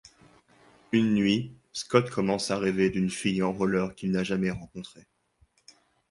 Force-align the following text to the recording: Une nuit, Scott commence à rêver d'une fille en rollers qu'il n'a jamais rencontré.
Une 0.93 1.13
nuit, 1.13 1.53
Scott 1.73 2.09
commence 2.09 2.49
à 2.49 2.57
rêver 2.57 2.89
d'une 2.89 3.11
fille 3.11 3.43
en 3.43 3.53
rollers 3.53 3.93
qu'il 3.93 4.09
n'a 4.09 4.23
jamais 4.23 4.49
rencontré. 4.49 5.05